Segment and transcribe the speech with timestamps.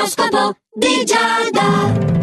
[0.00, 2.19] L'oroscopo di Giada.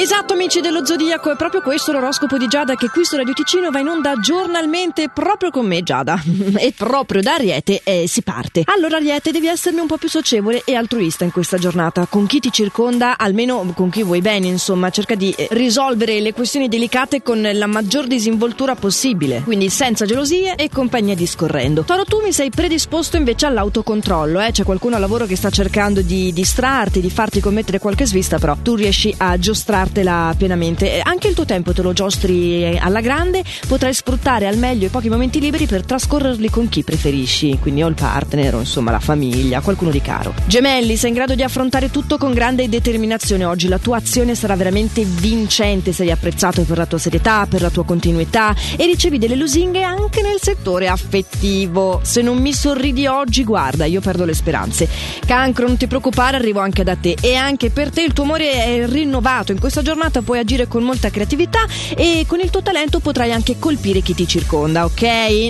[0.00, 3.70] Esatto amici dello Zodiaco, è proprio questo l'oroscopo di Giada che qui su Radio Ticino
[3.70, 6.18] va in onda giornalmente proprio con me Giada.
[6.56, 8.62] e proprio da Ariete eh, si parte.
[8.64, 12.06] Allora Ariete devi esserne un po' più socievole e altruista in questa giornata.
[12.06, 16.32] Con chi ti circonda, almeno con chi vuoi bene insomma, cerca di eh, risolvere le
[16.32, 19.42] questioni delicate con la maggior disinvoltura possibile.
[19.42, 21.82] Quindi senza gelosie e compagnia discorrendo.
[21.82, 24.50] Toro tu mi sei predisposto invece all'autocontrollo, eh?
[24.50, 28.56] c'è qualcuno al lavoro che sta cercando di distrarti, di farti commettere qualche svista, però
[28.62, 31.00] tu riesci a giostrare giostrartela pienamente.
[31.00, 35.08] Anche il tuo tempo te lo giostri alla grande, potrai sfruttare al meglio i pochi
[35.08, 39.60] momenti liberi per trascorrerli con chi preferisci, quindi o il partner o insomma la famiglia,
[39.60, 40.32] qualcuno di caro.
[40.46, 44.56] Gemelli, sei in grado di affrontare tutto con grande determinazione oggi, la tua azione sarà
[44.56, 49.36] veramente vincente, sei apprezzato per la tua serietà, per la tua continuità e ricevi delle
[49.36, 52.00] lusinghe anche nel settore affettivo.
[52.02, 54.88] Se non mi sorridi oggi, guarda, io perdo le speranze.
[55.26, 58.52] Cancro, non ti preoccupare, arrivo anche da te e anche per te il tuo amore
[58.52, 61.60] è rinnovato in questo questa giornata puoi agire con molta creatività
[61.96, 65.02] e con il tuo talento potrai anche colpire chi ti circonda, ok?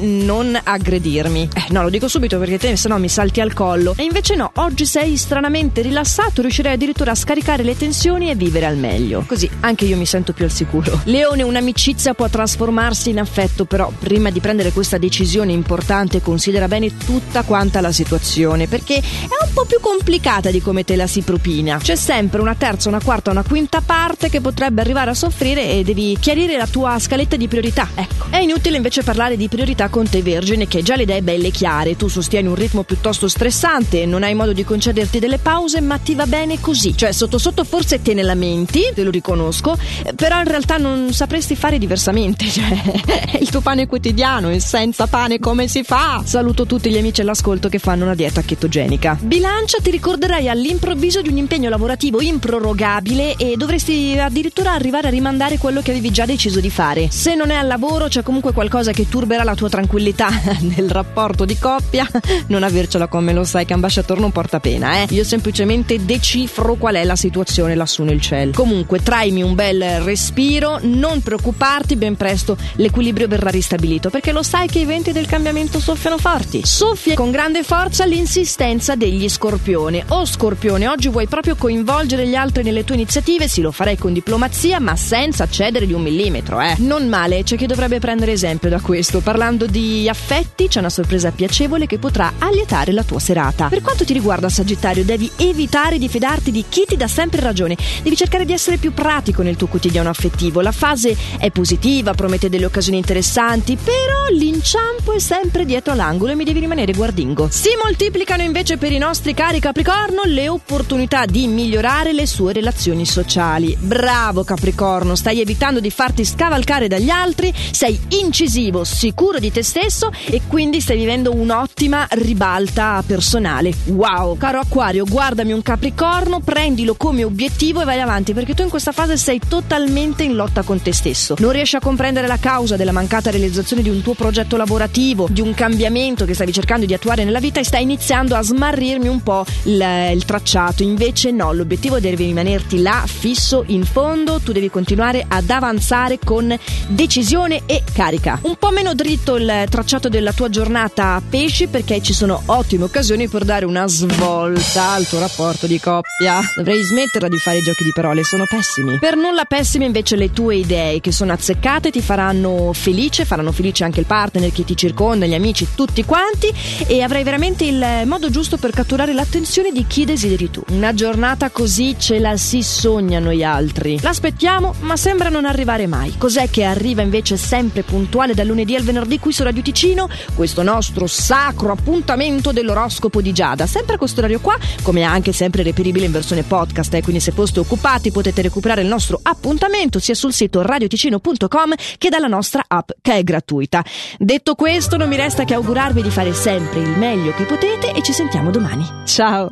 [0.00, 1.48] Non aggredirmi.
[1.54, 3.94] Eh, no, lo dico subito perché te se no mi salti al collo.
[3.96, 8.66] E invece no, oggi sei stranamente rilassato, riuscirai addirittura a scaricare le tensioni e vivere
[8.66, 9.24] al meglio.
[9.26, 11.00] Così anche io mi sento più al sicuro.
[11.04, 16.96] Leone, un'amicizia può trasformarsi in affetto, però prima di prendere questa decisione importante considera bene
[16.96, 21.22] tutta quanta la situazione, perché è un po' più complicata di come te la si
[21.22, 21.78] propina.
[21.78, 25.70] C'è sempre una terza, una quarta, una quinta parte parte che potrebbe arrivare a soffrire
[25.70, 27.88] e devi chiarire la tua scaletta di priorità.
[27.94, 28.26] Ecco.
[28.30, 31.96] È inutile invece parlare di priorità con te vergine che già le idee belle chiare,
[31.96, 36.16] tu sostieni un ritmo piuttosto stressante, non hai modo di concederti delle pause, ma ti
[36.16, 36.96] va bene così.
[36.96, 39.78] Cioè sotto sotto forse te ne lamenti, te lo riconosco,
[40.16, 42.82] però in realtà non sapresti fare diversamente, cioè
[43.30, 46.22] è il tuo pane quotidiano e senza pane come si fa?
[46.24, 49.16] Saluto tutti gli amici all'ascolto che fanno una dieta chetogenica.
[49.20, 55.58] Bilancia ti ricorderai all'improvviso di un impegno lavorativo improrogabile e dovresti addirittura arrivare a rimandare
[55.58, 57.08] quello che avevi già deciso di fare.
[57.10, 60.28] Se non è al lavoro, c'è comunque qualcosa che turberà la tua tranquillità
[60.60, 62.06] nel rapporto di coppia.
[62.46, 65.06] Non avercela come lo sai che ambasciatore non porta pena, eh.
[65.10, 68.52] Io semplicemente decifro qual è la situazione lassù nel cielo.
[68.54, 74.68] Comunque, traimi un bel respiro, non preoccuparti, ben presto l'equilibrio verrà ristabilito, perché lo sai
[74.68, 76.62] che i venti del cambiamento soffiano forti.
[76.64, 80.02] Soffia con grande forza l'insistenza degli scorpioni.
[80.08, 83.48] Oh scorpione, oggi vuoi proprio coinvolgere gli altri nelle tue iniziative?
[83.48, 86.74] Sì, lo farei con diplomazia, ma senza cedere di un millimetro, eh.
[86.78, 89.20] Non male, c'è chi dovrebbe prendere esempio da questo.
[89.20, 93.68] Parlando di affetti, c'è una sorpresa piacevole che potrà allietare la tua serata.
[93.68, 97.76] Per quanto ti riguarda, Sagittario, devi evitare di fidarti di chi ti dà sempre ragione.
[98.02, 100.60] Devi cercare di essere più pratico nel tuo quotidiano affettivo.
[100.60, 106.34] La fase è positiva, promette delle occasioni interessanti, però l'inciampo è sempre dietro l'angolo e
[106.34, 107.48] mi devi rimanere guardingo.
[107.50, 113.06] Si moltiplicano invece per i nostri cari Capricorno le opportunità di migliorare le sue relazioni
[113.06, 113.76] sociali.
[113.80, 120.10] Bravo Capricorno, stai evitando di farti scavalcare dagli altri, sei incisivo, sicuro di te stesso
[120.26, 123.72] e quindi stai vivendo un'ottima ribalta personale.
[123.86, 124.36] Wow!
[124.36, 128.90] Caro Acquario, guardami un Capricorno, prendilo come obiettivo e vai avanti perché tu in questa
[128.90, 131.36] fase sei totalmente in lotta con te stesso.
[131.38, 135.40] Non riesci a comprendere la causa della mancata realizzazione di un tuo progetto lavorativo, di
[135.40, 139.22] un cambiamento che stavi cercando di attuare nella vita e stai iniziando a smarrirmi un
[139.22, 140.82] po' il, il tracciato.
[140.82, 146.56] Invece no, l'obiettivo deve rimanerti là fisso in fondo tu devi continuare ad avanzare con
[146.88, 148.38] decisione e carica.
[148.42, 152.84] Un po' meno dritto il tracciato della tua giornata a pesci perché ci sono ottime
[152.84, 156.40] occasioni per dare una svolta al tuo rapporto di coppia.
[156.56, 158.98] Dovrei smetterla di fare giochi di parole, sono pessimi.
[158.98, 163.84] Per nulla pessime invece le tue idee che sono azzeccate, ti faranno felice, faranno felice
[163.84, 166.52] anche il partner, chi ti circonda, gli amici, tutti quanti
[166.86, 170.62] e avrai veramente il modo giusto per catturare l'attenzione di chi desideri tu.
[170.70, 173.98] Una giornata così ce la si sogna noi altri.
[174.00, 176.16] L'aspettiamo, ma sembra non arrivare mai.
[176.16, 180.08] Cos'è che arriva invece sempre puntuale dal lunedì al venerdì qui su Radio Ticino?
[180.34, 183.66] Questo nostro sacro appuntamento dell'oroscopo di Giada.
[183.66, 187.02] Sempre a questo orario qua, come anche sempre reperibile in versione podcast, eh?
[187.02, 192.28] quindi se foste occupati potete recuperare il nostro appuntamento sia sul sito radioticino.com che dalla
[192.28, 193.84] nostra app che è gratuita.
[194.18, 198.02] Detto questo, non mi resta che augurarvi di fare sempre il meglio che potete e
[198.02, 198.86] ci sentiamo domani.
[199.04, 199.48] Ciao!